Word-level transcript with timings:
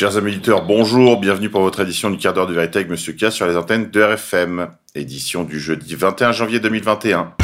Chers 0.00 0.16
amis 0.16 0.30
auditeurs, 0.30 0.64
bonjour, 0.64 1.20
bienvenue 1.20 1.50
pour 1.50 1.60
votre 1.60 1.80
édition 1.80 2.08
du 2.08 2.16
quart 2.16 2.32
d'heure 2.32 2.46
de 2.46 2.54
vérité 2.54 2.78
avec 2.78 2.88
Monsieur 2.88 3.12
K 3.12 3.30
sur 3.30 3.46
les 3.46 3.54
antennes 3.54 3.90
de 3.90 4.00
RFM, 4.00 4.70
édition 4.94 5.44
du 5.44 5.60
jeudi 5.60 5.94
21 5.94 6.32
janvier 6.32 6.58
2021. 6.58 7.34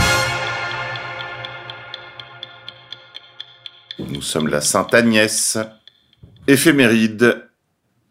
Nous 3.98 4.22
sommes 4.22 4.48
la 4.48 4.62
Sainte 4.62 4.94
Agnès. 4.94 5.58
Éphéméride. 6.46 7.46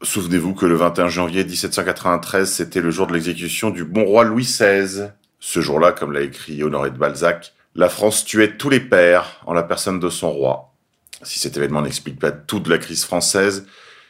Souvenez-vous 0.04 0.54
que 0.54 0.68
le 0.68 0.76
21 0.76 1.10
janvier 1.10 1.44
1793, 1.44 2.48
c'était 2.48 2.82
le 2.82 2.92
jour 2.92 3.08
de 3.08 3.14
l'exécution 3.14 3.72
du 3.72 3.84
bon 3.84 4.06
roi 4.06 4.26
Louis 4.26 4.44
XVI. 4.44 5.08
Ce 5.40 5.60
jour-là, 5.60 5.92
comme 5.92 6.12
l'a 6.12 6.22
écrit 6.22 6.62
Honoré 6.62 6.92
de 6.92 6.98
Balzac, 7.00 7.56
la 7.74 7.90
France 7.90 8.26
tuait 8.26 8.58
tous 8.58 8.70
les 8.70 8.80
pères 8.80 9.42
en 9.48 9.54
la 9.54 9.64
personne 9.64 10.00
de 10.00 10.10
son 10.10 10.30
roi. 10.30 10.72
Si 11.24 11.40
cet 11.40 11.58
événement 11.58 11.82
n'explique 11.82 12.20
pas 12.20 12.32
toute 12.32 12.68
la 12.68 12.78
crise 12.78 13.06
française, 13.06 13.66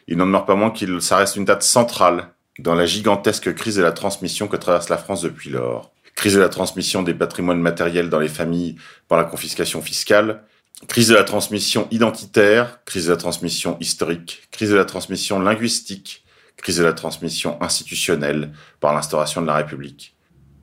il 0.08 0.18
n'en 0.18 0.26
demeure 0.26 0.45
pas 0.45 0.55
moins 0.55 0.72
qu'il 0.72 1.02
ça 1.02 1.18
reste 1.18 1.36
une 1.36 1.45
date 1.45 1.64
centrale 1.64 2.30
dans 2.59 2.76
la 2.76 2.86
gigantesque 2.86 3.54
crise 3.54 3.76
de 3.76 3.82
la 3.82 3.91
transmission 3.91 4.48
que 4.48 4.55
traverse 4.55 4.90
la 4.90 4.98
France 4.98 5.22
depuis 5.22 5.50
lors. 5.50 5.91
Crise 6.16 6.36
de 6.36 6.40
la 6.40 6.50
transmission 6.50 7.04
des 7.04 7.14
patrimoines 7.14 7.59
matériels 7.59 8.09
dans 8.09 8.20
les 8.20 8.30
familles 8.30 8.78
par 9.08 9.18
la 9.18 9.26
confiscation 9.26 9.81
fiscale, 9.81 10.44
crise 10.88 11.09
de 11.09 11.16
la 11.16 11.23
transmission 11.23 11.88
identitaire, 11.91 12.84
crise 12.86 13.08
de 13.08 13.12
la 13.12 13.18
transmission 13.18 13.78
historique, 13.81 14.48
crise 14.52 14.70
de 14.70 14.76
la 14.76 14.86
transmission 14.86 15.40
linguistique, 15.40 16.23
crise 16.58 16.78
de 16.78 16.84
la 16.84 16.94
transmission 16.94 17.62
institutionnelle 17.62 18.53
par 18.80 18.94
l'instauration 18.94 19.42
de 19.42 19.48
la 19.48 19.56
République. 19.56 20.16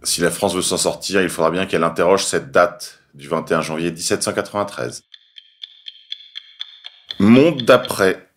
Si 0.03 0.21
la 0.21 0.31
France 0.31 0.55
veut 0.55 0.63
s'en 0.63 0.79
sortir, 0.79 1.21
il 1.21 1.29
faudra 1.29 1.51
bien 1.51 1.67
qu'elle 1.67 1.85
interroge 1.85 2.25
cette 2.25 2.51
date 2.51 3.01
du 3.15 3.29
21 3.29 3.61
janvier 3.61 3.91
1793. 3.91 5.05
Monde 7.21 7.63
d'après 7.63 8.32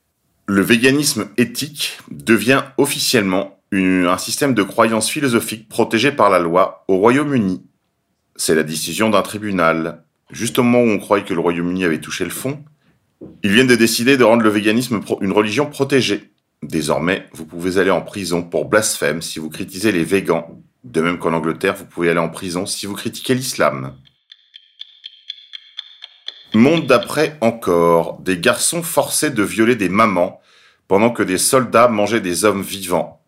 le 0.48 0.62
véganisme 0.62 1.30
éthique 1.38 1.98
devient 2.12 2.64
officiellement 2.78 3.60
un 3.72 4.18
système 4.18 4.54
de 4.54 4.64
croyances 4.64 5.10
philosophiques 5.10 5.68
protégé 5.68 6.12
par 6.12 6.30
la 6.30 6.40
loi 6.40 6.86
au 6.88 6.98
Royaume-Uni. 6.98 7.64
C'est 8.36 8.56
la 8.56 8.64
décision 8.64 9.10
d'un 9.10 9.22
tribunal. 9.22 10.04
Juste 10.32 10.60
au 10.60 10.64
moment 10.64 10.84
où 10.84 10.96
on 10.96 11.00
croyait 11.00 11.26
que 11.26 11.34
le 11.34 11.40
Royaume-Uni 11.40 11.84
avait 11.84 12.00
touché 12.00 12.24
le 12.24 12.30
fond, 12.30 12.64
ils 13.44 13.52
viennent 13.52 13.68
de 13.68 13.76
décider 13.76 14.18
de 14.18 14.24
rendre 14.24 14.44
le 14.44 14.50
véganisme 14.50 15.02
une 15.22 15.32
religion 15.32 15.66
protégée. 15.66 16.32
Désormais, 16.64 17.28
vous 17.34 17.46
pouvez 17.46 17.78
aller 17.80 17.92
en 17.92 18.02
prison 18.02 18.44
pour 18.44 18.66
blasphème 18.66 19.22
si 19.22 19.40
vous 19.40 19.50
critiquez 19.50 19.92
les 19.92 20.04
végans. 20.04 20.62
De 20.84 21.02
même 21.02 21.18
qu'en 21.18 21.34
Angleterre, 21.34 21.76
vous 21.76 21.86
pouvez 21.86 22.10
aller 22.10 22.20
en 22.20 22.30
prison 22.30 22.66
si 22.66 22.86
vous 22.86 22.94
critiquez 22.94 23.34
l'islam. 23.34 23.96
Monde 26.56 26.88
d'après 26.88 27.38
encore, 27.42 28.18
des 28.22 28.38
garçons 28.38 28.82
forcés 28.82 29.30
de 29.30 29.44
violer 29.44 29.76
des 29.76 29.90
mamans 29.90 30.40
pendant 30.88 31.10
que 31.10 31.22
des 31.22 31.38
soldats 31.38 31.90
mangeaient 31.90 32.22
des 32.22 32.46
hommes 32.46 32.62
vivants 32.62 33.22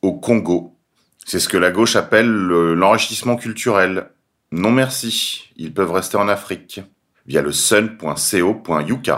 au 0.00 0.14
Congo. 0.14 0.78
C'est 1.26 1.40
ce 1.40 1.50
que 1.50 1.58
la 1.58 1.72
gauche 1.72 1.94
appelle 1.94 2.26
l'enrichissement 2.26 3.36
culturel. 3.36 4.08
Non 4.50 4.70
merci, 4.70 5.52
ils 5.56 5.74
peuvent 5.74 5.92
rester 5.92 6.16
en 6.16 6.26
Afrique 6.26 6.80
via 7.26 7.42
le 7.42 7.52
sun.co.uk. 7.52 9.10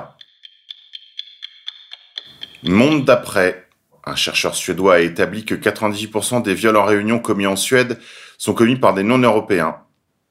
Monde 2.65 3.05
d'après, 3.05 3.69
un 4.05 4.17
chercheur 4.17 4.57
suédois 4.57 4.95
a 4.95 4.99
établi 4.99 5.45
que 5.45 5.55
98% 5.55 6.43
des 6.43 6.55
viols 6.55 6.77
en 6.77 6.85
réunion 6.85 7.21
commis 7.21 7.47
en 7.47 7.55
Suède 7.55 8.01
sont 8.39 8.55
commis 8.55 8.75
par 8.75 8.93
des 8.93 9.05
non-européens. 9.05 9.77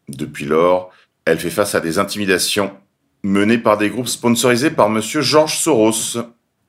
Depuis 0.10 0.44
lors, 0.44 0.92
elle 1.24 1.40
fait 1.40 1.50
face 1.50 1.76
à 1.76 1.80
des 1.80 1.98
intimidations 1.98 2.76
menée 3.24 3.58
par 3.58 3.78
des 3.78 3.90
groupes 3.90 4.08
sponsorisés 4.08 4.72
par 4.72 4.90
monsieur 4.90 5.22
George 5.22 5.58
Soros. 5.58 6.18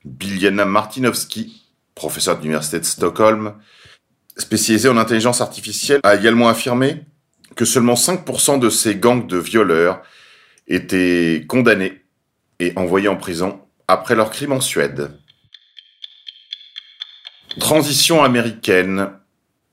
Biljana 0.05 0.65
Martinovski, 0.65 1.69
professeur 1.95 2.37
de 2.37 2.43
l'Université 2.43 2.81
de 2.81 2.85
Stockholm, 2.85 3.55
spécialisé 4.37 4.89
en 4.89 4.97
intelligence 4.97 5.41
artificielle, 5.41 6.01
a 6.03 6.17
également 6.17 6.49
affirmé 6.49 7.05
que 7.55 7.65
seulement 7.65 7.95
5% 7.95 8.59
de 8.59 8.69
ces 8.69 8.97
gangs 8.97 9.27
de 9.27 9.39
violeurs 9.39 10.03
étaient 10.67 11.45
condamnés 11.49 12.03
et 12.59 12.73
envoyés 12.77 13.09
en 13.09 13.17
prison 13.17 13.61
après 13.87 14.15
leur 14.15 14.31
crime 14.31 14.53
en 14.53 14.61
Suède. 14.61 15.11
Transition 17.61 18.25
américaine. 18.25 19.11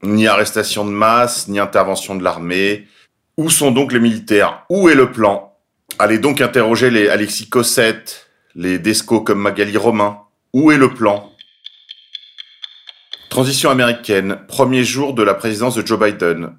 Ni 0.02 0.28
arrestation 0.28 0.86
de 0.86 0.92
masse, 0.92 1.48
ni 1.50 1.60
intervention 1.60 2.16
de 2.16 2.24
l'armée. 2.24 2.88
Où 3.36 3.50
sont 3.50 3.72
donc 3.72 3.92
les 3.92 4.00
militaires? 4.00 4.66
Où 4.70 4.90
est 4.90 4.96
le 4.96 5.12
plan? 5.12 5.49
Allez 5.98 6.20
donc 6.20 6.42
interroger 6.42 6.92
les 6.92 7.10
Alexis 7.10 7.50
Cossette, 7.50 8.30
les 8.56 8.80
Desco 8.80 9.22
comme 9.22 9.42
Magali 9.42 9.76
Romain. 9.78 10.20
Où 10.54 10.72
est 10.72 10.78
le 10.78 10.94
plan? 10.94 11.32
Transition 13.30 13.70
américaine, 13.70 14.40
premier 14.48 14.84
jour 14.84 15.14
de 15.14 15.24
la 15.24 15.34
présidence 15.34 15.76
de 15.76 15.86
Joe 15.86 16.00
Biden. 16.00 16.56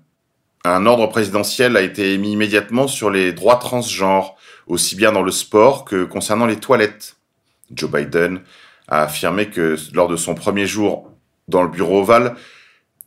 Un 0.64 0.86
ordre 0.86 1.06
présidentiel 1.08 1.76
a 1.76 1.80
été 1.80 2.12
émis 2.12 2.32
immédiatement 2.32 2.86
sur 2.86 3.10
les 3.10 3.32
droits 3.32 3.56
transgenres, 3.56 4.36
aussi 4.66 4.94
bien 4.94 5.10
dans 5.10 5.22
le 5.22 5.30
sport 5.30 5.84
que 5.84 6.04
concernant 6.04 6.46
les 6.46 6.56
toilettes. 6.56 7.16
Joe 7.72 7.90
Biden 7.90 8.42
a 8.88 9.02
affirmé 9.02 9.48
que 9.48 9.76
lors 9.94 10.08
de 10.08 10.16
son 10.16 10.34
premier 10.34 10.66
jour 10.66 11.10
dans 11.48 11.62
le 11.62 11.68
bureau 11.68 12.00
ovale, 12.00 12.36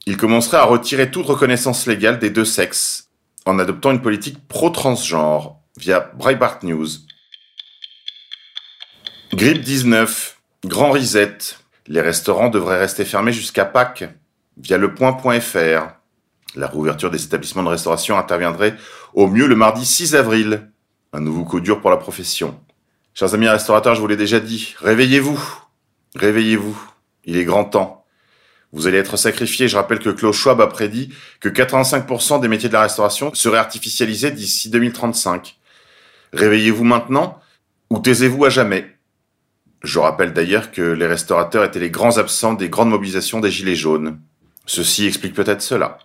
il 0.06 0.18
commencerait 0.18 0.58
à 0.58 0.66
retirer 0.66 1.12
toute 1.12 1.26
reconnaissance 1.26 1.88
légale 1.88 2.20
des 2.20 2.30
deux 2.30 2.46
sexes 2.46 3.10
en 3.46 3.60
adoptant 3.60 3.92
une 3.92 4.02
politique 4.02 4.48
pro-transgenre 4.48 5.63
via 5.78 6.12
Breitbart 6.16 6.60
News. 6.64 6.88
Grippe 9.34 9.62
19, 9.62 10.38
grand 10.66 10.92
reset. 10.92 11.38
Les 11.88 12.02
restaurants 12.02 12.50
devraient 12.50 12.80
rester 12.80 13.04
fermés 13.04 13.34
jusqu'à 13.34 13.66
Pâques 13.66 14.06
via 14.58 14.78
le 14.78 14.94
point.fr. 14.94 15.96
La 16.56 16.68
réouverture 16.68 17.10
des 17.10 17.24
établissements 17.24 17.64
de 17.64 17.70
restauration 17.70 18.18
interviendrait 18.18 18.76
au 19.14 19.28
mieux 19.28 19.48
le 19.48 19.56
mardi 19.56 19.86
6 19.86 20.16
avril. 20.16 20.70
Un 21.12 21.20
nouveau 21.20 21.44
coup 21.44 21.60
dur 21.60 21.82
pour 21.82 21.90
la 21.90 21.98
profession. 21.98 22.60
Chers 23.14 23.34
amis 23.34 23.48
restaurateurs, 23.48 23.96
je 23.96 24.02
vous 24.02 24.08
l'ai 24.08 24.18
déjà 24.18 24.40
dit, 24.40 24.76
réveillez-vous. 24.80 25.40
Réveillez-vous. 26.16 26.80
Il 27.26 27.38
est 27.38 27.46
grand 27.46 27.66
temps. 27.66 28.06
Vous 28.72 28.88
allez 28.88 28.98
être 28.98 29.18
sacrifiés. 29.18 29.68
Je 29.68 29.76
rappelle 29.76 30.00
que 30.00 30.10
Klaus 30.10 30.36
Schwab 30.36 30.62
a 30.62 30.68
prédit 30.68 31.14
que 31.40 31.50
85% 31.50 32.40
des 32.40 32.48
métiers 32.48 32.70
de 32.70 32.74
la 32.74 32.82
restauration 32.82 33.34
seraient 33.34 33.58
artificialisés 33.58 34.32
d'ici 34.32 34.70
2035. 34.70 35.58
Réveillez-vous 36.34 36.84
maintenant 36.84 37.40
ou 37.90 38.00
taisez-vous 38.00 38.46
à 38.46 38.50
jamais. 38.50 38.98
Je 39.84 40.00
rappelle 40.00 40.34
d'ailleurs 40.34 40.72
que 40.72 40.82
les 40.82 41.06
restaurateurs 41.06 41.64
étaient 41.64 41.80
les 41.80 41.92
grands 41.92 42.18
absents 42.18 42.54
des 42.54 42.70
grandes 42.70 42.90
mobilisations 42.90 43.40
des 43.40 43.52
Gilets 43.52 43.76
jaunes. 43.76 44.20
Ceci 44.66 45.06
explique 45.06 45.36
peut-être 45.36 45.62
cela. 45.62 46.00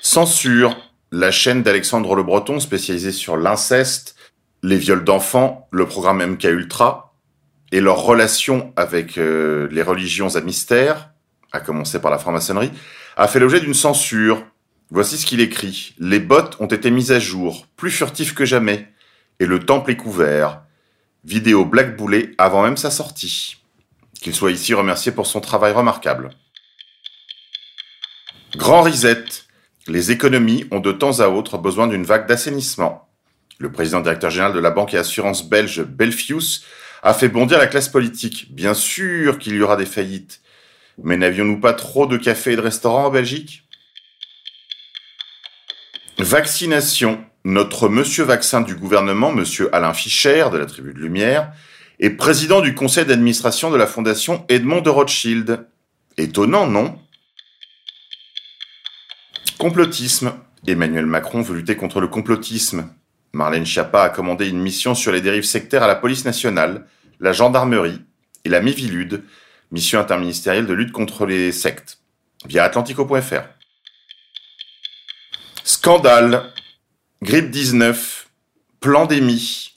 Censure, 0.00 0.76
la 1.10 1.30
chaîne 1.30 1.62
d'Alexandre 1.62 2.14
Le 2.14 2.22
Breton 2.22 2.60
spécialisée 2.60 3.12
sur 3.12 3.36
l'inceste, 3.36 4.14
les 4.62 4.76
viols 4.76 5.04
d'enfants, 5.04 5.68
le 5.70 5.86
programme 5.86 6.24
MK 6.24 6.44
Ultra 6.44 7.14
et 7.72 7.80
leur 7.80 8.02
relation 8.02 8.72
avec 8.76 9.18
euh, 9.18 9.68
les 9.70 9.82
religions 9.82 10.34
à 10.36 10.40
mystère, 10.40 11.10
à 11.52 11.60
commencer 11.60 12.00
par 12.00 12.10
la 12.10 12.18
franc-maçonnerie, 12.18 12.72
a 13.16 13.28
fait 13.28 13.40
l'objet 13.40 13.60
d'une 13.60 13.74
censure 13.74 14.44
Voici 14.90 15.18
ce 15.18 15.26
qu'il 15.26 15.40
écrit. 15.40 15.94
Les 15.98 16.18
bottes 16.18 16.56
ont 16.60 16.66
été 16.66 16.90
mises 16.90 17.12
à 17.12 17.20
jour, 17.20 17.66
plus 17.76 17.90
furtifs 17.90 18.34
que 18.34 18.46
jamais, 18.46 18.88
et 19.38 19.46
le 19.46 19.60
temple 19.60 19.90
est 19.90 19.96
couvert. 19.96 20.62
Vidéo 21.24 21.66
Black 21.66 21.96
Boulet 21.96 22.30
avant 22.38 22.62
même 22.62 22.78
sa 22.78 22.90
sortie. 22.90 23.56
Qu'il 24.20 24.34
soit 24.34 24.50
ici 24.50 24.72
remercié 24.72 25.12
pour 25.12 25.26
son 25.26 25.40
travail 25.40 25.72
remarquable. 25.72 26.30
Grand 28.56 28.82
reset. 28.82 29.24
Les 29.86 30.10
économies 30.10 30.66
ont 30.70 30.80
de 30.80 30.92
temps 30.92 31.20
à 31.20 31.28
autre 31.28 31.58
besoin 31.58 31.86
d'une 31.86 32.04
vague 32.04 32.26
d'assainissement. 32.26 33.08
Le 33.58 33.70
président 33.70 34.00
directeur 34.00 34.30
général 34.30 34.54
de 34.54 34.58
la 34.58 34.70
banque 34.70 34.94
et 34.94 34.98
assurance 34.98 35.48
belge 35.48 35.82
Belfius 35.82 36.64
a 37.02 37.12
fait 37.12 37.28
bondir 37.28 37.58
la 37.58 37.66
classe 37.66 37.88
politique. 37.88 38.54
Bien 38.54 38.74
sûr 38.74 39.38
qu'il 39.38 39.54
y 39.54 39.60
aura 39.60 39.76
des 39.76 39.86
faillites. 39.86 40.40
Mais 41.02 41.16
n'avions-nous 41.16 41.60
pas 41.60 41.74
trop 41.74 42.06
de 42.06 42.16
cafés 42.16 42.52
et 42.52 42.56
de 42.56 42.60
restaurants 42.60 43.06
en 43.06 43.10
Belgique? 43.10 43.67
Vaccination. 46.20 47.24
Notre 47.44 47.88
monsieur 47.88 48.24
vaccin 48.24 48.60
du 48.60 48.74
gouvernement, 48.74 49.32
monsieur 49.32 49.72
Alain 49.72 49.94
Fischer, 49.94 50.46
de 50.52 50.58
la 50.58 50.66
Tribu 50.66 50.92
de 50.92 50.98
Lumière, 50.98 51.52
est 52.00 52.10
président 52.10 52.60
du 52.60 52.74
conseil 52.74 53.06
d'administration 53.06 53.70
de 53.70 53.76
la 53.76 53.86
fondation 53.86 54.44
Edmond 54.48 54.80
de 54.80 54.90
Rothschild. 54.90 55.68
Étonnant, 56.16 56.66
non? 56.66 56.98
Complotisme. 59.58 60.32
Emmanuel 60.66 61.06
Macron 61.06 61.40
veut 61.40 61.54
lutter 61.54 61.76
contre 61.76 62.00
le 62.00 62.08
complotisme. 62.08 62.90
Marlène 63.32 63.64
Schiappa 63.64 64.02
a 64.02 64.08
commandé 64.10 64.48
une 64.48 64.60
mission 64.60 64.96
sur 64.96 65.12
les 65.12 65.20
dérives 65.20 65.44
sectaires 65.44 65.84
à 65.84 65.88
la 65.88 65.94
police 65.94 66.24
nationale, 66.24 66.86
la 67.20 67.32
gendarmerie 67.32 68.02
et 68.44 68.48
la 68.48 68.60
Mivilude, 68.60 69.22
mission 69.70 70.00
interministérielle 70.00 70.66
de 70.66 70.74
lutte 70.74 70.92
contre 70.92 71.26
les 71.26 71.52
sectes, 71.52 72.00
via 72.44 72.64
atlantico.fr. 72.64 73.57
Scandale, 75.88 76.52
grippe 77.22 77.50
19, 77.50 78.28
pandémie. 78.78 79.72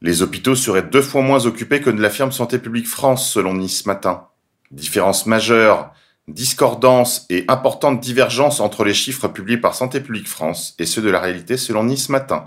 Les 0.00 0.22
hôpitaux 0.22 0.54
seraient 0.54 0.84
deux 0.84 1.02
fois 1.02 1.20
moins 1.20 1.46
occupés 1.46 1.80
que 1.80 1.90
ne 1.90 2.00
l'affirme 2.00 2.30
Santé 2.30 2.60
publique 2.60 2.86
France, 2.86 3.28
selon 3.28 3.54
Nice 3.54 3.84
Matin. 3.84 4.28
Différence 4.70 5.26
majeure, 5.26 5.92
discordance 6.28 7.26
et 7.28 7.44
importante 7.48 7.98
divergence 7.98 8.60
entre 8.60 8.84
les 8.84 8.94
chiffres 8.94 9.26
publiés 9.26 9.56
par 9.56 9.74
Santé 9.74 10.00
publique 10.00 10.28
France 10.28 10.76
et 10.78 10.86
ceux 10.86 11.02
de 11.02 11.10
la 11.10 11.18
réalité, 11.18 11.56
selon 11.56 11.82
Nice 11.82 12.08
Matin. 12.08 12.44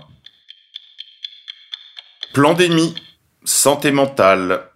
Plandémie, 2.32 2.94
santé 3.44 3.90
mentale. 3.90 4.70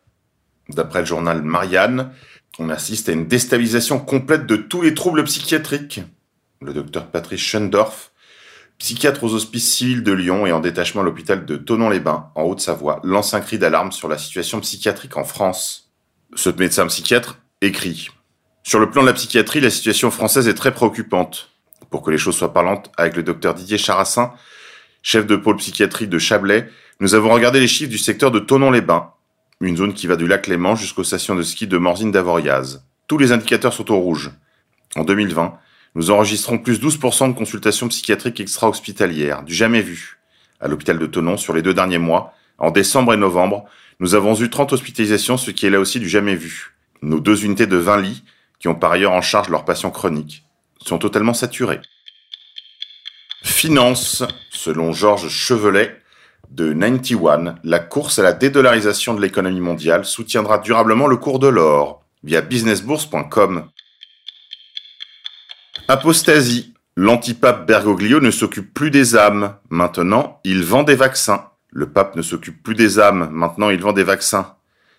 D'après 0.69 1.01
le 1.01 1.07
journal 1.07 1.41
Marianne, 1.41 2.13
on 2.59 2.69
assiste 2.69 3.09
à 3.09 3.13
une 3.13 3.29
déstabilisation 3.29 3.99
complète 3.99 4.45
de 4.45 4.57
tous 4.57 4.83
les 4.83 4.93
troubles 4.93 5.25
psychiatriques. 5.25 6.03
Le 6.61 6.75
docteur 6.75 7.07
Patrice 7.07 7.41
Schendorf, 7.41 8.13
psychiatre 8.79 9.25
aux 9.25 9.35
hospices 9.35 9.73
civils 9.73 10.03
de 10.03 10.13
Lyon 10.13 10.47
et 10.47 10.53
en 10.53 10.61
détachement 10.61 11.01
à 11.03 11.05
l'hôpital 11.05 11.47
de 11.47 11.57
Tonon-les-Bains, 11.57 12.31
en 12.35 12.43
Haute-Savoie, 12.43 13.01
lance 13.05 13.35
un 13.35 13.41
cri 13.41 13.59
d'alarme 13.59 13.93
sur 13.93 14.09
la 14.09 14.19
situation 14.19 14.61
psychiatrique 14.61 15.17
en 15.17 15.25
France. 15.25 15.93
Ce 16.35 16.51
médecin 16.51 16.87
psychiatre 16.87 17.39
écrit 17.63 18.09
Sur 18.63 18.79
le 18.79 18.91
plan 18.91 19.03
de 19.03 19.07
la 19.07 19.15
psychiatrie, 19.15 19.61
la 19.61 19.71
situation 19.71 20.11
française 20.11 20.49
est 20.49 20.55
très 20.55 20.75
préoccupante. 20.75 21.51
Pour 21.91 22.03
que 22.03 22.11
les 22.11 22.19
choses 22.19 22.37
soient 22.37 22.53
parlantes, 22.53 22.91
avec 22.97 23.17
le 23.17 23.23
docteur 23.23 23.55
Didier 23.55 23.79
Charassin, 23.79 24.33
chef 25.03 25.27
de 25.27 25.37
pôle 25.37 25.57
psychiatrie 25.57 26.09
de 26.09 26.19
Chablais, 26.19 26.69
nous 27.01 27.15
avons 27.15 27.31
regardé 27.31 27.61
les 27.61 27.69
chiffres 27.69 27.91
du 27.91 27.99
secteur 27.99 28.31
de 28.31 28.41
Tonon-les-Bains, 28.41 29.13
une 29.61 29.77
zone 29.77 29.95
qui 29.95 30.07
va 30.07 30.17
du 30.17 30.27
lac 30.27 30.47
Léman 30.47 30.77
jusqu'aux 30.77 31.05
stations 31.05 31.35
de 31.35 31.43
ski 31.43 31.67
de 31.67 31.79
Morzine 31.79 32.11
d'Avoriaz. 32.11 32.85
Tous 33.07 33.19
les 33.19 33.33
indicateurs 33.33 33.73
sont 33.73 33.91
au 33.91 33.99
rouge. 33.99 34.33
En 34.97 35.05
2020, 35.05 35.59
nous 35.97 36.11
enregistrons 36.11 36.59
plus 36.59 36.79
12% 36.79 37.33
de 37.33 37.39
consultations 37.39 37.89
psychiatriques 37.89 38.39
extra-hospitalières, 38.39 39.43
du 39.43 39.55
jamais 39.55 39.81
vu. 39.81 40.19
À 40.61 40.69
l'hôpital 40.69 40.99
de 40.99 41.07
Tonon, 41.07 41.39
sur 41.39 41.55
les 41.55 41.63
deux 41.63 41.73
derniers 41.73 41.97
mois, 41.97 42.35
en 42.59 42.71
décembre 42.71 43.15
et 43.15 43.17
novembre, 43.17 43.65
nous 43.99 44.15
avons 44.15 44.35
eu 44.35 44.51
30 44.51 44.75
hospitalisations, 44.75 45.39
ce 45.39 45.51
qui 45.51 45.65
est 45.65 45.71
là 45.71 45.81
aussi 45.81 45.99
du 45.99 46.07
jamais 46.07 46.37
vu. 46.37 46.77
Nos 47.01 47.19
deux 47.19 47.47
unités 47.47 47.67
de 47.67 47.79
20 47.79 47.97
lits, 48.03 48.25
qui 48.61 48.69
ont 48.69 48.75
par 48.75 48.93
ailleurs 48.93 49.13
en 49.13 49.23
charge 49.23 49.49
leurs 49.49 49.65
patients 49.65 49.91
chroniques, 49.91 50.45
sont 50.85 50.99
totalement 50.99 51.33
saturées. 51.33 51.81
Finance, 53.43 54.23
selon 54.51 54.93
Georges 54.93 55.31
Chevelet, 55.31 55.97
de 56.51 56.75
91, 56.75 57.55
la 57.65 57.79
course 57.79 58.19
à 58.19 58.23
la 58.23 58.35
dédollarisation 58.35 59.15
de 59.15 59.23
l'économie 59.23 59.61
mondiale 59.61 60.05
soutiendra 60.05 60.59
durablement 60.59 61.07
le 61.07 61.17
cours 61.17 61.39
de 61.39 61.49
l'or 61.49 62.05
via 62.23 62.43
businessbourse.com. 62.43 63.71
Apostasie. 65.89 66.75
L'antipape 66.97 67.65
Bergoglio 67.65 68.21
ne 68.21 68.33
s'occupe 68.33 68.75
plus 68.75 68.91
des 68.91 69.15
âmes. 69.15 69.57
Maintenant, 69.71 70.41
il 70.43 70.65
vend 70.65 70.83
des 70.83 70.97
vaccins. 70.97 71.51
Le 71.71 71.89
pape 71.89 72.17
ne 72.17 72.23
s'occupe 72.23 72.61
plus 72.61 72.75
des 72.75 72.99
âmes. 72.99 73.29
Maintenant, 73.31 73.71
il 73.71 73.81
vend 73.81 73.93
des 73.93 74.03
vaccins. 74.03 74.57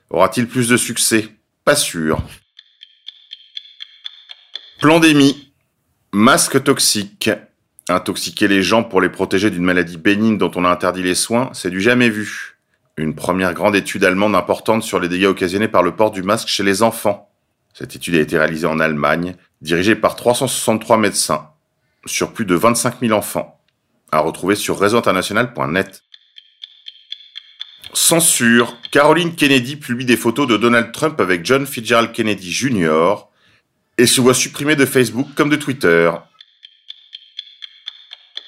Aura-t-il 0.10 0.48
plus 0.48 0.70
de 0.70 0.78
succès? 0.78 1.28
Pas 1.66 1.76
sûr. 1.76 2.22
Plandémie. 4.80 5.52
Masque 6.14 6.64
toxique. 6.64 7.32
Intoxiquer 7.90 8.48
les 8.48 8.64
gens 8.64 8.84
pour 8.86 9.02
les 9.02 9.10
protéger 9.10 9.50
d'une 9.50 9.66
maladie 9.66 9.98
bénigne 9.98 10.38
dont 10.38 10.52
on 10.56 10.64
a 10.64 10.70
interdit 10.70 11.04
les 11.04 11.16
soins, 11.16 11.50
c'est 11.54 11.70
du 11.70 11.82
jamais 11.82 12.10
vu. 12.10 12.60
Une 12.96 13.14
première 13.14 13.54
grande 13.54 13.76
étude 13.76 14.06
allemande 14.06 14.36
importante 14.36 14.84
sur 14.84 15.02
les 15.02 15.10
dégâts 15.10 15.26
occasionnés 15.26 15.68
par 15.68 15.84
le 15.84 15.96
port 15.98 16.12
du 16.12 16.24
masque 16.24 16.48
chez 16.48 16.64
les 16.64 16.82
enfants. 16.82 17.30
Cette 17.74 17.96
étude 17.96 18.16
a 18.16 18.20
été 18.20 18.38
réalisée 18.38 18.68
en 18.68 18.80
Allemagne 18.80 19.36
dirigé 19.62 19.96
par 19.96 20.16
363 20.16 20.98
médecins 20.98 21.50
sur 22.06 22.34
plus 22.34 22.46
de 22.46 22.56
25 22.56 23.00
000 23.02 23.14
enfants, 23.14 23.60
à 24.12 24.20
retrouver 24.20 24.56
sur 24.56 24.80
réseauinternational.net. 24.80 26.04
Censure. 27.94 28.78
Caroline 28.92 29.36
Kennedy 29.36 29.76
publie 29.76 30.06
des 30.06 30.18
photos 30.18 30.48
de 30.48 30.58
Donald 30.58 30.92
Trump 30.92 31.20
avec 31.20 31.46
John 31.46 31.66
Fitzgerald 31.66 32.12
Kennedy 32.12 32.52
Jr. 32.52 33.28
et 33.98 34.06
se 34.06 34.22
voit 34.22 34.34
supprimée 34.34 34.76
de 34.76 34.86
Facebook 34.86 35.28
comme 35.36 35.50
de 35.50 35.56
Twitter. 35.56 36.12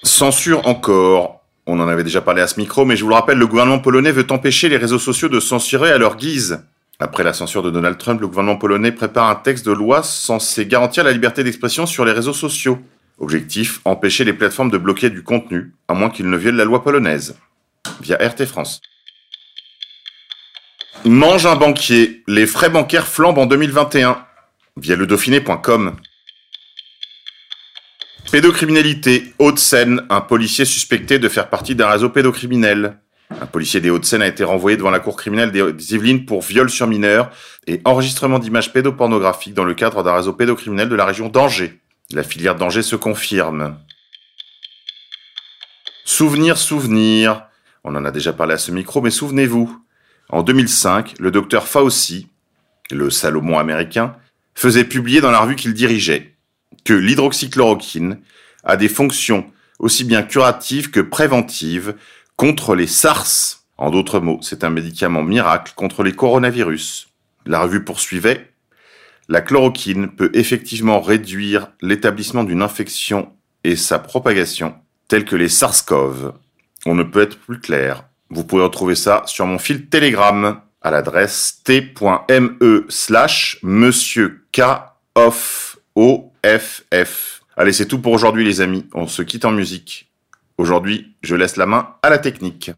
Censure 0.04 0.68
encore. 0.68 1.44
On 1.66 1.80
en 1.80 1.88
avait 1.88 2.04
déjà 2.04 2.22
parlé 2.22 2.42
à 2.42 2.48
ce 2.48 2.60
micro, 2.60 2.86
mais 2.86 2.96
je 2.96 3.04
vous 3.04 3.10
le 3.10 3.16
rappelle, 3.16 3.38
le 3.38 3.48
gouvernement 3.48 3.80
polonais 3.80 4.12
veut 4.12 4.26
empêcher 4.30 4.70
les 4.70 4.78
réseaux 4.78 5.00
sociaux 5.00 5.30
de 5.30 5.40
censurer 5.40 5.92
à 5.92 5.98
leur 5.98 6.16
guise. 6.16 6.66
Après 7.02 7.24
la 7.24 7.32
censure 7.32 7.64
de 7.64 7.72
Donald 7.72 7.98
Trump, 7.98 8.20
le 8.20 8.28
gouvernement 8.28 8.58
polonais 8.58 8.92
prépare 8.92 9.30
un 9.30 9.36
texte 9.36 9.66
de 9.66 9.72
loi 9.72 10.04
censé 10.04 10.66
garantir 10.66 11.06
la 11.06 11.14
liberté 11.14 11.46
d'expression 11.46 11.86
sur 11.86 12.04
les 12.04 12.12
réseaux 12.12 12.34
sociaux. 12.34 12.80
Objectif, 13.20 13.80
empêcher 13.86 14.26
les 14.26 14.34
plateformes 14.34 14.70
de 14.70 14.78
bloquer 14.78 15.10
du 15.10 15.24
contenu, 15.24 15.74
à 15.88 15.94
moins 15.94 16.10
qu'ils 16.10 16.30
ne 16.30 16.36
violent 16.36 16.58
la 16.58 16.66
loi 16.66 16.84
polonaise. 16.84 17.38
Via 18.02 18.18
RT 18.18 18.46
France. 18.46 18.82
Mange 21.06 21.46
un 21.46 21.56
banquier. 21.56 22.24
Les 22.28 22.46
frais 22.46 22.70
bancaires 22.70 23.08
flambent 23.08 23.38
en 23.38 23.46
2021. 23.46 24.26
Via 24.76 24.98
le 24.98 25.08
Dauphiné.com. 25.08 25.96
Pédocriminalité. 28.30 29.34
Haute-Seine. 29.40 30.06
Un 30.10 30.20
policier 30.20 30.66
suspecté 30.66 31.18
de 31.18 31.30
faire 31.30 31.50
partie 31.50 31.76
d'un 31.76 31.88
réseau 31.88 32.10
pédocriminel. 32.10 33.00
Un 33.30 33.46
policier 33.46 33.80
des 33.80 33.90
Hauts-de-Seine 33.90 34.24
a 34.24 34.28
été 34.28 34.44
renvoyé 34.44 34.76
devant 34.76 34.90
la 34.90 35.00
cour 35.00 35.16
criminelle 35.16 35.52
des 35.52 35.94
Yvelines 35.94 36.26
pour 36.26 36.42
viol 36.42 36.70
sur 36.70 36.88
mineur 36.88 37.30
et 37.68 37.80
enregistrement 37.86 38.40
d'images 38.40 38.74
pédopornographiques 38.74 39.54
dans 39.54 39.64
le 39.64 39.76
cadre 39.76 40.04
d'un 40.04 40.16
réseau 40.16 40.34
pédocriminel 40.34 40.90
de 40.90 40.96
la 40.96 41.06
région 41.06 41.30
d'Angers. 41.30 41.80
La 42.12 42.24
filière 42.24 42.56
d'Angers 42.56 42.82
se 42.82 42.96
confirme. 42.96 43.78
Souvenir, 46.06 46.58
souvenir. 46.58 47.44
On 47.84 47.96
en 47.96 48.04
a 48.04 48.12
déjà 48.12 48.34
parlé 48.34 48.56
à 48.56 48.58
ce 48.58 48.72
micro, 48.72 49.00
mais 49.02 49.12
souvenez-vous. 49.12 49.80
En 50.30 50.42
2005, 50.42 51.14
le 51.20 51.30
docteur 51.30 51.68
Fauci, 51.68 52.28
le 52.90 53.12
Salomon 53.12 53.60
américain, 53.60 54.16
faisait 54.56 54.86
publier 54.86 55.22
dans 55.22 55.32
la 55.32 55.40
revue 55.40 55.56
qu'il 55.56 55.74
dirigeait 55.74 56.36
que 56.84 56.94
l'hydroxychloroquine 56.94 58.20
a 58.64 58.76
des 58.76 58.90
fonctions 58.90 59.52
aussi 59.80 60.04
bien 60.04 60.24
curatives 60.24 60.92
que 60.92 61.00
préventives 61.00 61.96
contre 62.40 62.74
les 62.74 62.88
SARS. 62.88 63.66
En 63.78 63.92
d'autres 63.92 64.22
mots, 64.22 64.40
c'est 64.42 64.64
un 64.64 64.70
médicament 64.70 65.24
miracle 65.24 65.74
contre 65.76 66.04
les 66.04 66.14
coronavirus. 66.14 67.10
La 67.46 67.60
revue 67.60 67.84
poursuivait. 67.84 68.54
La 69.28 69.42
chloroquine 69.42 70.08
peut 70.08 70.32
effectivement 70.34 71.02
réduire 71.02 71.68
l'établissement 71.82 72.46
d'une 72.46 72.62
infection 72.62 73.34
et 73.66 73.76
sa 73.76 74.00
propagation, 74.00 74.74
telle 75.10 75.26
que 75.26 75.36
les 75.36 75.50
SARS-CoV. 75.50 76.32
On 76.86 76.96
ne 76.96 77.04
peut 77.04 77.24
être 77.24 77.38
plus 77.38 77.60
clair. 77.60 78.06
Vous 78.30 78.46
pouvez 78.46 78.64
retrouver 78.64 78.96
ça 78.96 79.24
sur 79.26 79.46
mon 79.46 79.60
fil 79.60 79.88
Telegram 79.88 80.62
à 80.82 80.92
l'adresse 80.92 81.60
t.me 81.66 82.86
slash 82.88 83.60
monsieur 83.64 84.46
Allez, 87.58 87.74
c'est 87.74 87.86
tout 87.86 88.00
pour 88.00 88.14
aujourd'hui 88.14 88.46
les 88.46 88.62
amis. 88.62 88.86
On 88.94 89.08
se 89.08 89.24
quitte 89.24 89.44
en 89.44 89.52
musique. 89.52 90.09
Aujourd'hui, 90.60 91.16
je 91.22 91.38
laisse 91.38 91.56
la 91.56 91.66
main 91.66 91.96
à 92.04 92.10
la 92.10 92.18
technique. 92.18 92.72